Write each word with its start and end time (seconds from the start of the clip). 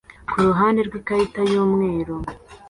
kuruhande 0.31 0.79
rwikarita 0.87 1.39
yumweru 1.51 2.15